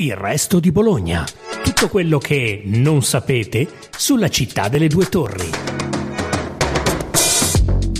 [0.00, 1.24] Il resto di Bologna.
[1.64, 5.50] Tutto quello che non sapete sulla città delle due torri.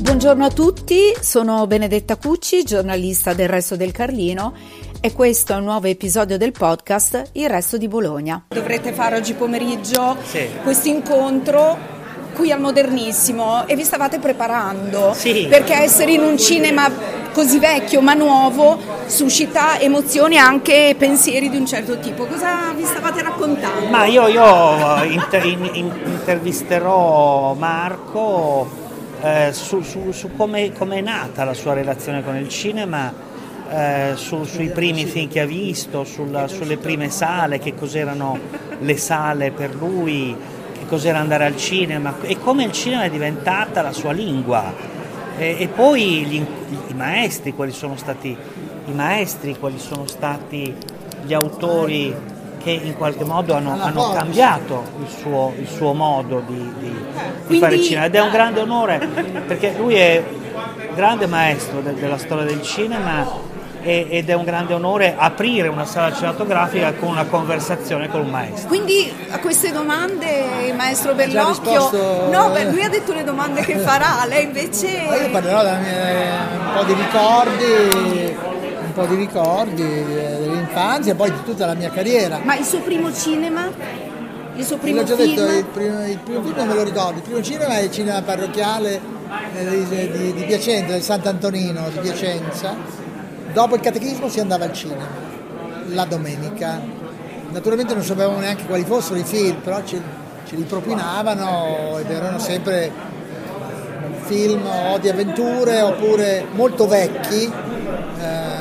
[0.01, 4.55] Buongiorno a tutti, sono Benedetta Cucci, giornalista del Resto del Carlino
[5.01, 8.45] e questo è un nuovo episodio del podcast Il Resto di Bologna.
[8.47, 10.47] Dovrete fare oggi pomeriggio sì.
[10.63, 11.97] questo incontro
[12.33, 15.49] qui al Modernissimo e vi stavate preparando sì.
[15.51, 21.57] perché essere in un cinema così vecchio ma nuovo suscita emozioni e anche pensieri di
[21.57, 22.27] un certo tipo.
[22.27, 23.87] Cosa vi stavate raccontando?
[23.89, 28.69] Ma io, io inter- in- intervisterò Marco
[29.23, 33.27] eh, su, su, su come è nata la sua relazione con il cinema.
[33.71, 38.39] Eh, su, sui primi film che ha visto, sulla, sulle prime sale, che cos'erano
[38.79, 40.35] le sale per lui,
[40.89, 44.97] cos'era andare al cinema e come il cinema è diventata la sua lingua.
[45.39, 46.45] E, e poi gli,
[46.89, 48.37] i maestri, quali sono stati
[48.87, 50.75] i maestri, quali sono stati
[51.25, 52.15] gli autori
[52.63, 56.93] che in qualche modo hanno, hanno cambiato il suo, il suo, modo di, di,
[57.47, 58.07] di fare cinema.
[58.07, 58.99] Ed è un grande onore
[59.47, 60.23] perché lui è
[60.95, 63.48] grande maestro de, della storia del cinema
[63.83, 68.69] ed è un grande onore aprire una sala cinematografica con una conversazione con un maestro.
[68.69, 71.71] Quindi a queste domande il maestro Bellocchio...
[71.71, 72.29] Risposto...
[72.31, 74.89] No, beh, lui ha detto le domande che farà, lei invece...
[74.89, 78.37] Io parlerò mia, un po' di ricordi,
[78.85, 82.41] un po' di ricordi dell'infanzia e poi di tutta la mia carriera.
[82.43, 83.71] Ma il suo primo cinema?
[84.55, 85.37] Il suo primo L'ho già film?
[85.37, 87.93] detto, il primo, il primo film non me lo ricordo, il primo cinema è il
[87.93, 89.01] cinema parrocchiale
[89.55, 93.07] eh, di, di, di Piacenza, del Sant'Antonino di Piacenza
[93.53, 95.07] Dopo il catechismo si andava al cinema,
[95.89, 96.81] la domenica.
[97.51, 100.01] Naturalmente non sapevamo neanche quali fossero i film, però ce,
[100.47, 102.93] ce li propinavano ed erano sempre
[104.25, 107.51] film o di avventure oppure molto vecchi.
[108.21, 108.59] Eh,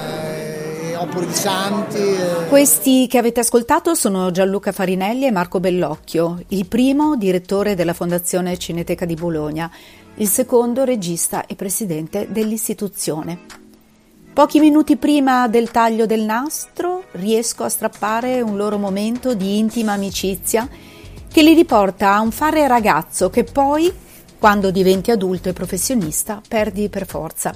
[0.98, 1.98] oppure di santi.
[1.98, 2.48] Eh.
[2.48, 8.58] Questi che avete ascoltato sono Gianluca Farinelli e Marco Bellocchio, il primo direttore della Fondazione
[8.58, 9.70] Cineteca di Bologna,
[10.16, 13.67] il secondo regista e presidente dell'istituzione.
[14.38, 19.94] Pochi minuti prima del taglio del nastro riesco a strappare un loro momento di intima
[19.94, 20.70] amicizia
[21.28, 23.92] che li riporta a un fare ragazzo che poi,
[24.38, 27.52] quando diventi adulto e professionista, perdi per forza.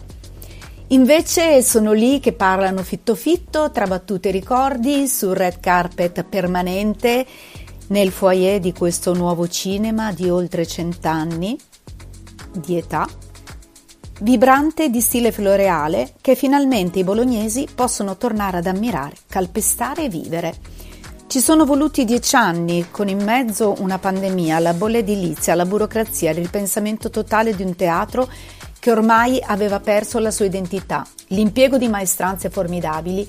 [0.87, 7.27] Invece sono lì che parlano fitto fitto, tra battute e ricordi, sul red carpet permanente,
[7.89, 11.55] nel foyer di questo nuovo cinema di oltre cent'anni
[12.53, 13.07] di età
[14.21, 20.53] vibrante di stile floreale che finalmente i bolognesi possono tornare ad ammirare, calpestare e vivere.
[21.25, 26.31] Ci sono voluti dieci anni, con in mezzo una pandemia, la bolla edilizia, la burocrazia,
[26.31, 28.29] il ripensamento totale di un teatro
[28.79, 33.27] che ormai aveva perso la sua identità, l'impiego di maestranze formidabili,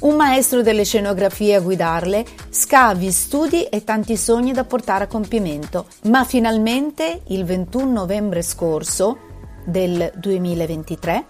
[0.00, 5.86] un maestro delle scenografie a guidarle, scavi, studi e tanti sogni da portare a compimento.
[6.04, 9.30] Ma finalmente, il 21 novembre scorso,
[9.64, 11.24] del 2023,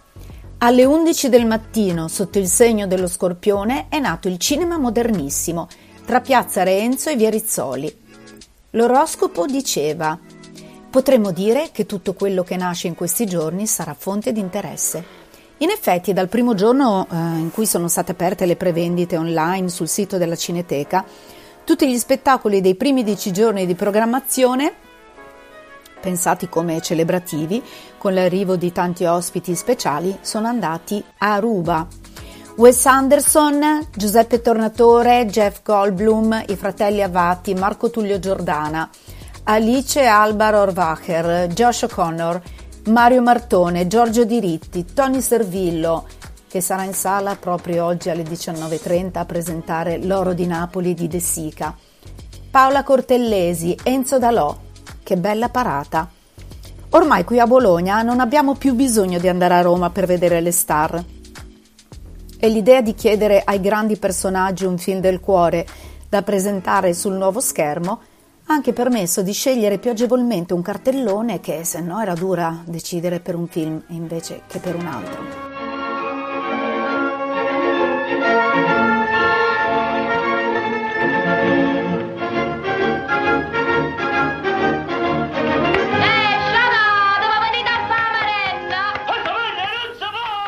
[0.59, 5.69] alle 11 del mattino, sotto il segno dello scorpione, è nato il cinema modernissimo
[6.05, 8.01] tra Piazza Reenzo e Via Rizzoli.
[8.71, 10.19] L'oroscopo diceva:
[10.89, 15.21] Potremmo dire che tutto quello che nasce in questi giorni sarà fonte di interesse.
[15.59, 19.89] In effetti, dal primo giorno eh, in cui sono state aperte le prevendite online sul
[19.89, 21.05] sito della Cineteca,
[21.65, 24.75] tutti gli spettacoli dei primi dieci giorni di programmazione
[26.03, 27.63] pensati come celebrativi,
[27.97, 31.87] con l'arrivo di tanti ospiti speciali, sono andati a ruba.
[32.57, 38.91] Wes Anderson, Giuseppe Tornatore, Jeff Goldblum, i fratelli Avati, Marco Tullio Giordana,
[39.45, 42.43] Alice Alba Rohrwacher, Josh O'Connor,
[42.89, 46.07] Mario Martone, Giorgio Diritti, Tony Servillo,
[46.49, 51.21] che sarà in sala proprio oggi alle 19.30 a presentare L'oro di Napoli di De
[51.21, 51.75] Sica,
[52.51, 54.55] Paola Cortellesi, Enzo Dalò,
[55.03, 56.09] che bella parata!
[56.91, 60.53] Ormai qui a Bologna non abbiamo più bisogno di andare a Roma per vedere le
[60.53, 61.03] star.
[62.39, 65.67] E l'idea di chiedere ai grandi personaggi un film del cuore
[66.09, 68.01] da presentare sul nuovo schermo
[68.45, 73.21] ha anche permesso di scegliere più agevolmente un cartellone che se no era dura decidere
[73.21, 75.52] per un film invece che per un altro.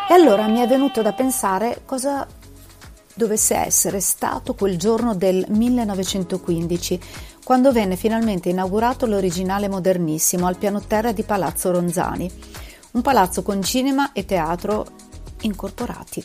[0.06, 2.26] E allora mi è venuto da pensare cosa
[3.14, 7.00] dovesse essere stato quel giorno del 1915,
[7.42, 12.30] quando venne finalmente inaugurato l'originale modernissimo al piano terra di Palazzo Ronzani,
[12.92, 14.86] un palazzo con cinema e teatro
[15.40, 16.24] incorporati.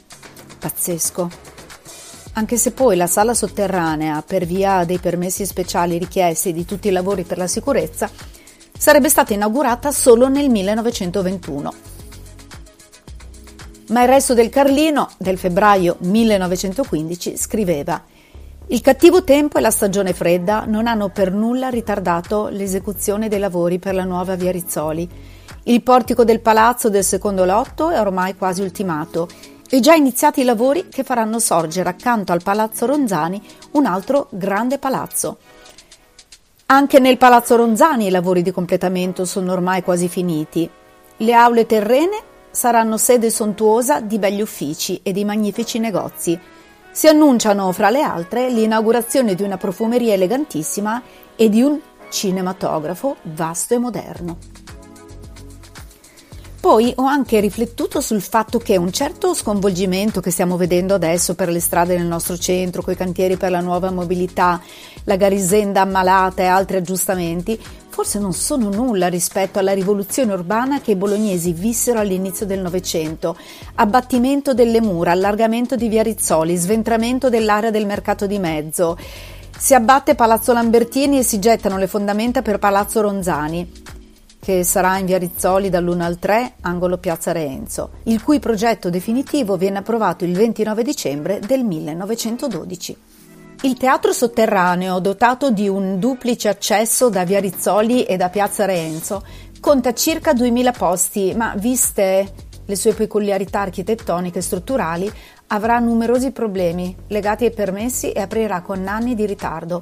[0.60, 1.30] Pazzesco.
[2.34, 6.92] anche se poi la sala sotterranea, per via dei permessi speciali richiesti di tutti i
[6.92, 8.10] lavori per la sicurezza,
[8.78, 11.99] sarebbe stata inaugurata solo nel 1921.
[13.90, 18.04] Ma il resto del Carlino, del febbraio 1915, scriveva
[18.72, 23.80] il cattivo tempo e la stagione fredda non hanno per nulla ritardato l'esecuzione dei lavori
[23.80, 25.10] per la nuova via Rizzoli.
[25.64, 29.28] Il portico del palazzo del secondo lotto è ormai quasi ultimato
[29.68, 33.42] e già iniziati i lavori che faranno sorgere accanto al palazzo Ronzani
[33.72, 35.38] un altro grande palazzo.
[36.68, 40.70] Anche nel palazzo Ronzani i lavori di completamento sono ormai quasi finiti.
[41.18, 42.29] Le aule terrene
[42.60, 46.38] saranno sede sontuosa di begli uffici e di magnifici negozi
[46.92, 51.02] si annunciano, fra le altre, l'inaugurazione di una profumeria elegantissima
[51.38, 51.80] e di un
[52.10, 54.38] cinematografo vasto e moderno.
[56.60, 61.48] Poi ho anche riflettuto sul fatto che un certo sconvolgimento che stiamo vedendo adesso per
[61.48, 64.62] le strade nel nostro centro, coi cantieri per la nuova mobilità,
[65.06, 67.58] la garisenda ammalata e altri aggiustamenti,
[68.00, 73.36] forse non sono nulla rispetto alla rivoluzione urbana che i bolognesi vissero all'inizio del Novecento.
[73.76, 78.98] Abbattimento delle mura, allargamento di via Rizzoli, sventramento dell'area del mercato di mezzo.
[79.58, 83.70] Si abbatte Palazzo Lambertini e si gettano le fondamenta per Palazzo Ronzani
[84.40, 89.58] che sarà in via Rizzoli dall'1 al 3, angolo Piazza Reenzo, il cui progetto definitivo
[89.58, 93.09] viene approvato il 29 dicembre del 1912.
[93.62, 99.22] Il teatro sotterraneo, dotato di un duplice accesso da via Rizzoli e da Piazza Reenzo,
[99.60, 102.34] conta circa 2000 posti, ma viste
[102.66, 105.12] le sue peculiarità architettoniche e strutturali,
[105.48, 109.82] avrà numerosi problemi legati ai permessi e aprirà con anni di ritardo.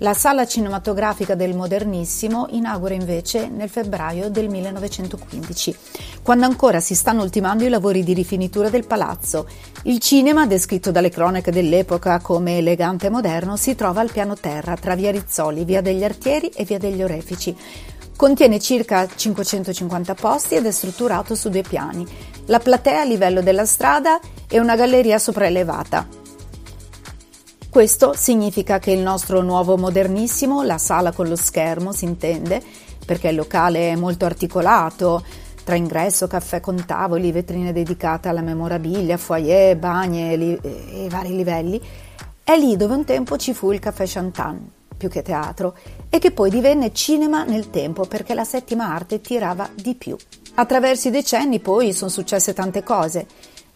[0.00, 5.74] La sala cinematografica del Modernissimo inaugura invece nel febbraio del 1915,
[6.22, 9.48] quando ancora si stanno ultimando i lavori di rifinitura del palazzo.
[9.84, 14.76] Il cinema, descritto dalle cronache dell'epoca come elegante e moderno, si trova al piano terra
[14.76, 17.56] tra via Rizzoli, via degli Artieri e via degli Orefici.
[18.14, 22.06] Contiene circa 550 posti ed è strutturato su due piani,
[22.46, 26.25] la platea a livello della strada e una galleria sopraelevata.
[27.76, 32.62] Questo significa che il nostro nuovo modernissimo, la sala con lo schermo, si intende,
[33.04, 35.22] perché il locale è molto articolato,
[35.62, 41.78] tra ingresso, caffè con tavoli, vetrine dedicate alla memorabilia, foyer, bagni e, e vari livelli,
[42.42, 45.76] è lì dove un tempo ci fu il caffè Chantan, più che teatro,
[46.08, 50.16] e che poi divenne cinema nel tempo perché la settima arte tirava di più.
[50.54, 53.26] Attraverso i decenni poi sono successe tante cose.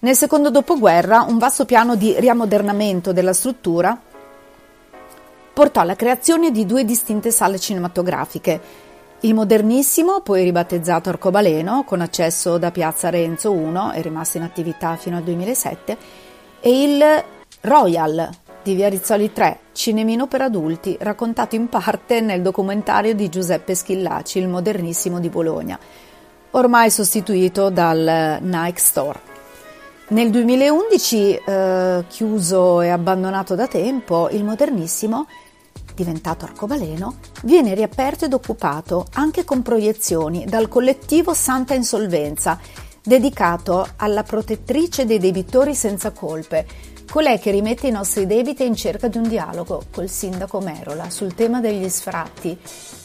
[0.02, 4.00] Nel secondo dopoguerra un vasto piano di riammodernamento della struttura
[5.52, 8.60] portò alla creazione di due distinte sale cinematografiche.
[9.20, 14.96] Il modernissimo, poi ribattezzato Arcobaleno, con accesso da piazza Renzo 1 è rimasto in attività
[14.96, 15.96] fino al 2007,
[16.60, 17.24] e il
[17.60, 18.26] Royal
[18.62, 24.38] di Via Rizzoli 3, cinemino per adulti, raccontato in parte nel documentario di Giuseppe Schillaci,
[24.38, 25.78] Il modernissimo di Bologna,
[26.52, 29.29] ormai sostituito dal Nike Store.
[30.10, 35.28] Nel 2011, eh, chiuso e abbandonato da tempo, il modernissimo,
[35.94, 37.14] diventato arcobaleno,
[37.44, 42.58] viene riaperto ed occupato anche con proiezioni dal collettivo Santa Insolvenza,
[43.00, 46.66] dedicato alla protettrice dei debitori senza colpe,
[47.08, 51.36] colei che rimette i nostri debiti in cerca di un dialogo col sindaco Merola sul
[51.36, 52.58] tema degli sfratti,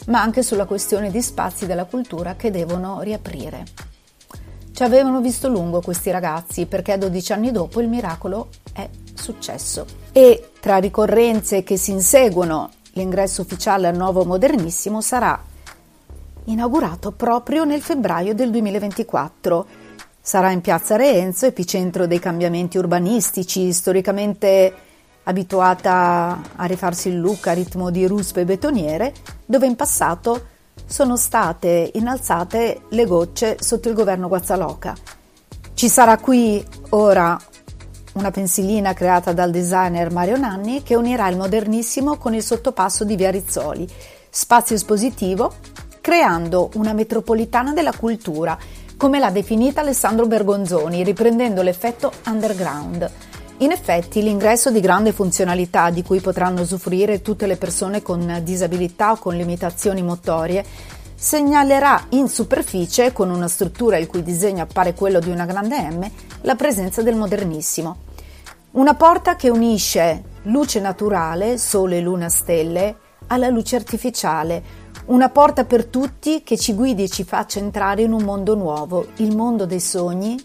[0.06, 3.95] ma anche sulla questione di spazi della cultura che devono riaprire.
[4.76, 9.86] Ci avevano visto lungo questi ragazzi perché 12 anni dopo il miracolo è successo.
[10.12, 15.42] E tra ricorrenze che si inseguono, l'ingresso ufficiale al nuovo modernissimo sarà
[16.44, 19.66] inaugurato proprio nel febbraio del 2024.
[20.20, 24.74] Sarà in piazza Reenzo, epicentro dei cambiamenti urbanistici, storicamente
[25.22, 29.14] abituata a rifarsi il look a ritmo di ruspe betoniere,
[29.46, 30.48] dove in passato
[30.86, 34.94] sono state innalzate le gocce sotto il governo Guazzaloca.
[35.74, 37.38] Ci sarà qui ora
[38.14, 43.16] una pensilina creata dal designer Mario Nanni che unirà il modernissimo con il sottopasso di
[43.16, 43.86] Via Rizzoli,
[44.30, 45.52] spazio espositivo,
[46.00, 48.56] creando una metropolitana della cultura,
[48.96, 53.10] come l'ha definita Alessandro Bergonzoni, riprendendo l'effetto underground.
[53.58, 59.12] In effetti l'ingresso di grande funzionalità di cui potranno usufruire tutte le persone con disabilità
[59.12, 60.62] o con limitazioni motorie
[61.14, 66.06] segnalerà in superficie, con una struttura il cui disegno appare quello di una grande M,
[66.42, 67.96] la presenza del modernissimo.
[68.72, 72.96] Una porta che unisce luce naturale, sole, luna, stelle,
[73.28, 74.62] alla luce artificiale,
[75.06, 79.06] una porta per tutti che ci guidi e ci faccia entrare in un mondo nuovo,
[79.16, 80.38] il mondo dei sogni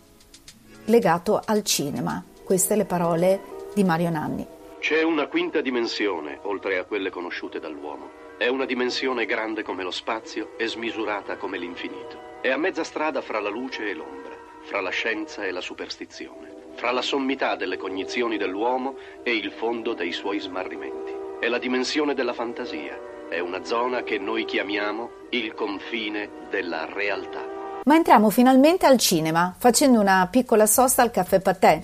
[0.85, 2.23] legato al cinema.
[2.51, 3.39] Queste le parole
[3.73, 4.45] di Mario Nanni.
[4.79, 8.09] C'è una quinta dimensione, oltre a quelle conosciute dall'uomo.
[8.37, 12.41] È una dimensione grande come lo spazio e smisurata come l'infinito.
[12.41, 16.53] È a mezza strada fra la luce e l'ombra, fra la scienza e la superstizione,
[16.73, 21.15] fra la sommità delle cognizioni dell'uomo e il fondo dei suoi smarrimenti.
[21.39, 22.99] È la dimensione della fantasia.
[23.29, 27.47] È una zona che noi chiamiamo il confine della realtà.
[27.85, 31.81] Ma entriamo finalmente al cinema, facendo una piccola sosta al caffè patè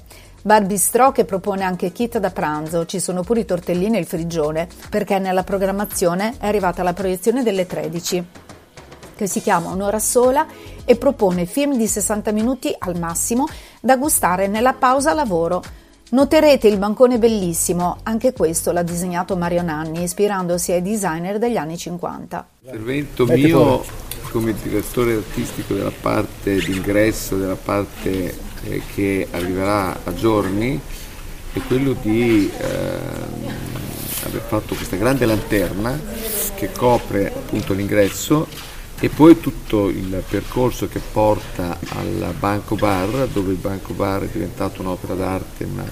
[0.48, 4.06] Bar Bistrò che propone anche kit da pranzo, ci sono pure i tortellini e il
[4.06, 8.26] frigione, perché nella programmazione è arrivata la proiezione delle 13,
[9.18, 10.48] che si chiama Un'ora sola
[10.86, 13.46] e propone film di 60 minuti al massimo
[13.82, 15.62] da gustare nella pausa lavoro.
[16.12, 21.78] Noterete il bancone bellissimo, anche questo l'ha disegnato Mario Nanni, ispirandosi ai designer degli anni
[21.78, 22.48] 50.
[22.62, 23.84] L'intervento mio
[24.32, 30.80] come direttore artistico della parte d'ingresso, della parte eh, che arriverà a giorni
[31.54, 32.66] è quello di eh,
[34.24, 36.00] aver fatto questa grande lanterna
[36.56, 38.48] che copre appunto l'ingresso
[39.00, 44.28] e poi tutto il percorso che porta al banco bar dove il banco bar è
[44.28, 45.86] diventato un'opera d'arte ma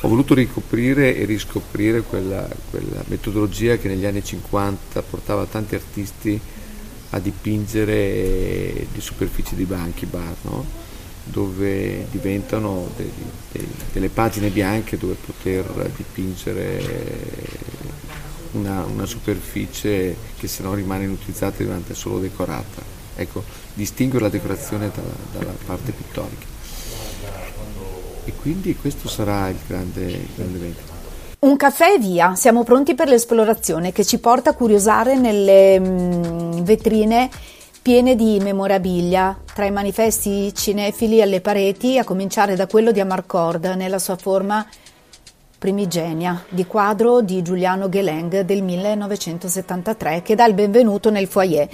[0.00, 6.38] ho voluto ricoprire e riscoprire quella, quella metodologia che negli anni 50 portava tanti artisti
[7.10, 10.85] a dipingere le superfici di banchi bar no?
[11.26, 13.12] Dove diventano dei,
[13.52, 17.74] dei, delle pagine bianche dove poter dipingere
[18.52, 22.82] una, una superficie che se no rimane inutilizzata e diventa solo decorata.
[23.14, 23.42] Ecco,
[23.74, 26.54] distinguere la decorazione dalla, dalla parte pittorica.
[28.24, 30.94] E quindi questo sarà il grande, il grande evento.
[31.38, 36.60] Un caffè e via, siamo pronti per l'esplorazione che ci porta a curiosare nelle mm,
[36.62, 37.30] vetrine
[37.82, 43.64] piene di memorabilia, tra i manifesti cinefili alle pareti, a cominciare da quello di Amarcord
[43.64, 44.66] nella sua forma
[45.56, 51.66] primigenia, di quadro di Giuliano Geleng del 1973, che dà il benvenuto nel foyer.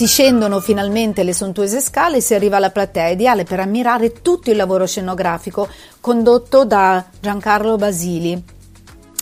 [0.00, 4.50] Si scendono finalmente le sontuose scale e si arriva alla platea ideale per ammirare tutto
[4.50, 5.68] il lavoro scenografico
[6.00, 8.42] condotto da Giancarlo Basili,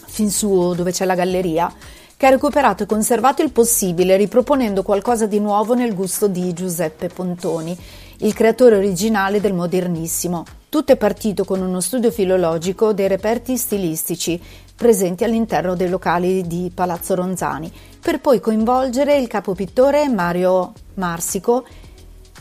[0.06, 1.68] fin su dove c'è la galleria,
[2.16, 7.08] che ha recuperato e conservato il possibile, riproponendo qualcosa di nuovo nel gusto di Giuseppe
[7.08, 7.76] Pontoni,
[8.18, 10.44] il creatore originale del modernissimo.
[10.68, 14.40] Tutto è partito con uno studio filologico dei reperti stilistici
[14.78, 17.70] presenti all'interno dei locali di Palazzo Ronzani,
[18.00, 21.64] per poi coinvolgere il capopittore Mario Marsico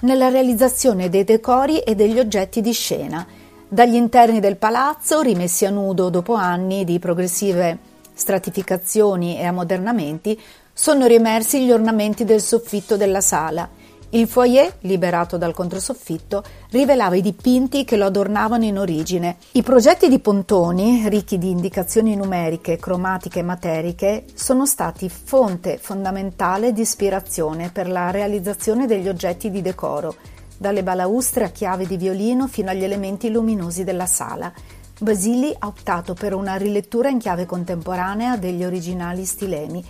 [0.01, 3.25] nella realizzazione dei decori e degli oggetti di scena,
[3.67, 7.79] dagli interni del palazzo, rimessi a nudo dopo anni di progressive
[8.13, 10.39] stratificazioni e ammodernamenti,
[10.71, 13.67] sono riemersi gli ornamenti del soffitto della sala,
[14.11, 19.35] il foyer, liberato dal controsoffitto, rivelava i dipinti che lo adornavano in origine.
[19.51, 26.71] I progetti di Pontoni, ricchi di indicazioni numeriche, cromatiche e materiche, sono stati fonte fondamentale
[26.71, 30.15] di ispirazione per la realizzazione degli oggetti di decoro,
[30.57, 34.53] dalle balaustre a chiave di violino fino agli elementi luminosi della sala.
[34.99, 39.83] Basili ha optato per una rilettura in chiave contemporanea degli originali stilemi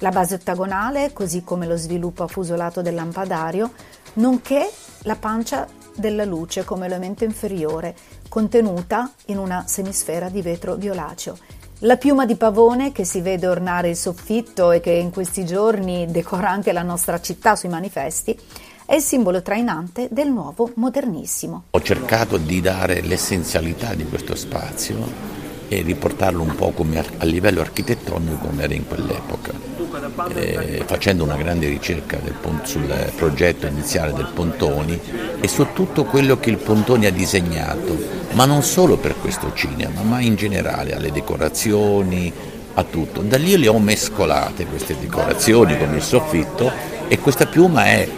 [0.00, 3.72] la base ottagonale, così come lo sviluppo affusolato del lampadario,
[4.14, 4.68] nonché
[5.02, 7.94] la pancia della luce come elemento inferiore,
[8.28, 11.36] contenuta in una semisfera di vetro violaceo.
[11.80, 16.06] La piuma di pavone che si vede ornare il soffitto e che in questi giorni
[16.10, 18.38] decora anche la nostra città sui manifesti,
[18.84, 21.64] è il simbolo trainante del nuovo modernissimo.
[21.70, 25.39] Ho cercato di dare l'essenzialità di questo spazio
[25.72, 26.74] e riportarlo un po'
[27.18, 29.52] a livello architettonico come era in quell'epoca
[30.34, 32.34] eh, facendo una grande ricerca del,
[32.64, 34.98] sul progetto iniziale del Pontoni
[35.40, 37.96] e su tutto quello che il Pontoni ha disegnato,
[38.32, 42.32] ma non solo per questo cinema, ma in generale alle decorazioni,
[42.74, 43.20] a tutto.
[43.22, 46.70] Da lì le ho mescolate queste decorazioni con il soffitto
[47.06, 48.08] e questa piuma è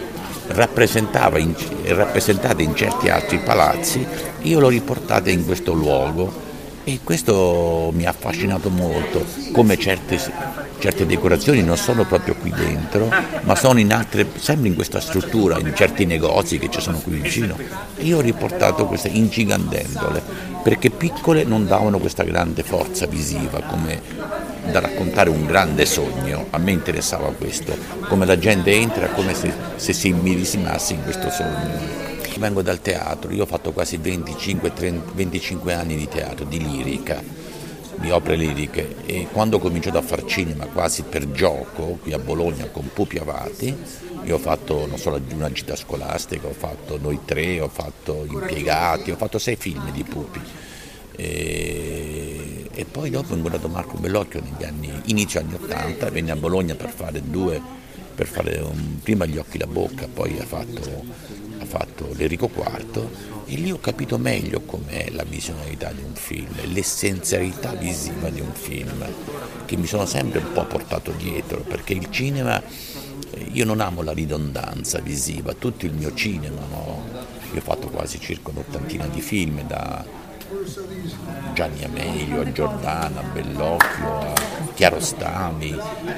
[0.47, 1.53] rappresentava in,
[1.85, 4.05] rappresentata in certi altri palazzi,
[4.41, 6.42] io l'ho riportata in questo luogo
[6.83, 10.17] e questo mi ha affascinato molto, come certe
[10.83, 13.09] certe decorazioni non sono proprio qui dentro,
[13.43, 17.19] ma sono in altre, sempre in questa struttura, in certi negozi che ci sono qui
[17.19, 17.55] vicino.
[17.95, 20.21] E io ho riportato queste ingigantendole,
[20.61, 24.01] perché piccole non davano questa grande forza visiva, come
[24.69, 26.47] da raccontare un grande sogno.
[26.49, 27.77] A me interessava questo,
[28.09, 32.12] come la gente entra, come se, se si immedesimasse in questo sogno.
[32.37, 37.21] Vengo dal teatro, io ho fatto quasi 25, 30, 25 anni di teatro, di lirica
[37.95, 42.19] di opere liriche e quando ho cominciato a far cinema quasi per gioco qui a
[42.19, 43.73] Bologna con Pupi Avati,
[44.23, 49.11] io ho fatto non solo una gita scolastica, ho fatto Noi tre, ho fatto Impiegati,
[49.11, 50.41] ho fatto sei film di Pupi.
[51.15, 56.35] E, e poi dopo ho incontrato Marco Bellocchio negli anni, inizio anni 80, venne a
[56.35, 57.61] Bologna per fare due,
[58.15, 61.03] per fare un, prima gli occhi la bocca, poi ha fatto,
[61.73, 63.07] fatto l'Enrico IV
[63.45, 68.53] e lì ho capito meglio com'è la visionalità di un film, l'essenzialità visiva di un
[68.53, 69.03] film,
[69.65, 72.61] che mi sono sempre un po' portato dietro, perché il cinema,
[73.51, 77.05] io non amo la ridondanza visiva, tutto il mio cinema, no?
[77.51, 80.05] io ho fatto quasi circa un'ottantina di film, da
[81.53, 84.33] Gianni Amelio a Giordana, a Bellocchio, a
[84.75, 85.75] Chiarostami,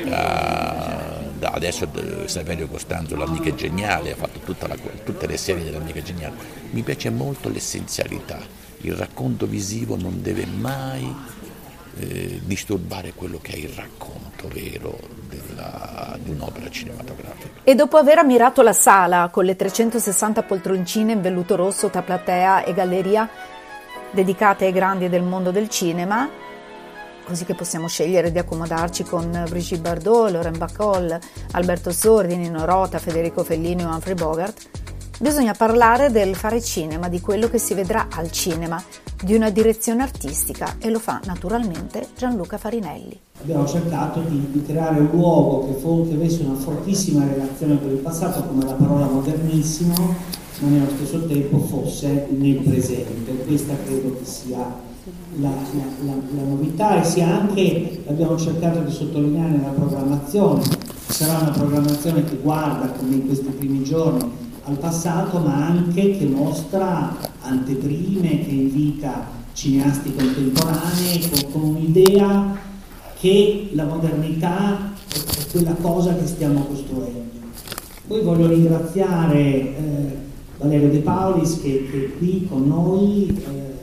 [0.10, 0.95] a
[1.42, 1.90] adesso
[2.26, 6.36] Saverio Costanzo, l'amica geniale, ha fatto la, tutte le serie dell'amica geniale.
[6.72, 8.40] Mi piace molto l'essenzialità,
[8.82, 11.14] il racconto visivo non deve mai
[11.98, 14.98] eh, disturbare quello che è il racconto vero
[15.30, 17.62] della, di un'opera cinematografica.
[17.64, 22.64] E dopo aver ammirato la sala con le 360 poltroncine in velluto rosso tra platea
[22.64, 23.30] e galleria
[24.12, 26.30] dedicate ai grandi del mondo del cinema,
[27.26, 31.20] così che possiamo scegliere di accomodarci con Brigitte Bardot, Laurent Bacall,
[31.52, 34.68] Alberto Sordi, Nino Rota, Federico Fellini o Humphrey Bogart,
[35.20, 38.82] bisogna parlare del fare cinema, di quello che si vedrà al cinema,
[39.22, 43.20] di una direzione artistica e lo fa naturalmente Gianluca Farinelli.
[43.42, 47.90] Abbiamo cercato di, di creare un luogo che, fu, che avesse una fortissima relazione con
[47.90, 49.94] il passato, come la parola modernissimo,
[50.60, 53.36] ma nello stesso tempo fosse nel presente.
[53.46, 54.94] Questa credo che sia
[55.40, 60.64] la, la, la, novità e sia anche, abbiamo cercato di sottolineare la programmazione,
[61.08, 64.32] sarà una programmazione che guarda come in questi primi giorni
[64.64, 72.58] al passato ma anche che mostra anteprime, che invita cineasti contemporanei con, con un'idea
[73.20, 77.24] che la modernità è quella cosa che stiamo costruendo.
[78.08, 80.18] Poi voglio ringraziare eh,
[80.58, 83.28] Valerio De Paulis che, che, è qui con noi.
[83.28, 83.75] Eh,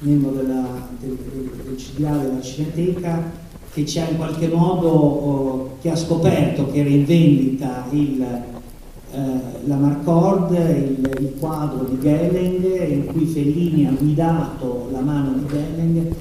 [0.00, 5.90] membro della, del, del, CDA della Cineteca, che ci ha in qualche modo, oh, che
[5.90, 9.18] ha scoperto che era in vendita il, eh,
[9.64, 15.46] la Marcord, il, il, quadro di Gelling, in cui Fellini ha guidato la mano di
[15.46, 16.14] Gelling,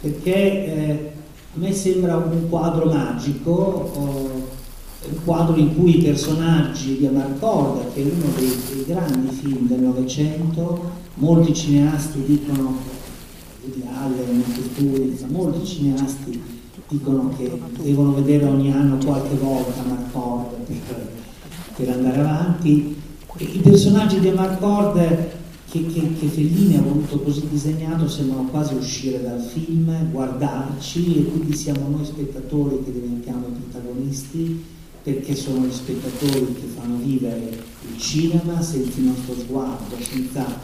[0.00, 1.12] perché eh,
[1.54, 4.60] a me sembra un quadro magico, oh,
[5.04, 9.66] un quadro in cui i personaggi di Amarcord, che è uno dei, dei grandi film
[9.66, 13.00] del Novecento, molti cineasti dicono
[13.62, 16.42] Woody Allen, Studi, molti cineasti
[16.88, 17.50] dicono che
[17.82, 21.12] devono vedere ogni anno qualche volta Marcord per,
[21.76, 22.96] per andare avanti.
[23.36, 24.96] I personaggi di Marcord
[25.70, 31.24] che, che, che, Fellini ha voluto così disegnato sembrano quasi uscire dal film, guardarci e
[31.30, 34.64] quindi siamo noi spettatori che diventiamo i protagonisti
[35.02, 40.60] perché sono gli spettatori che fanno vivere il cinema senza il nostro sguardo, senza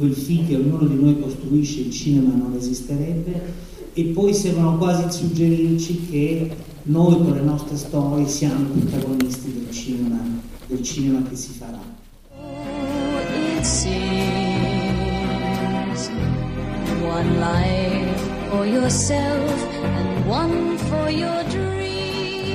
[0.00, 5.14] quel film che ognuno di noi costruisce, il cinema non esisterebbe, e poi sembrano quasi
[5.14, 6.50] suggerirci che
[6.84, 10.18] noi con le nostre storie siamo protagonisti del cinema,
[10.66, 11.82] del cinema che si farà.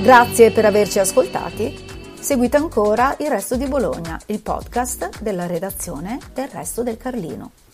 [0.02, 1.85] Grazie per averci ascoltati.
[2.20, 7.65] Seguite ancora Il Resto di Bologna, il podcast della redazione del Resto del Carlino.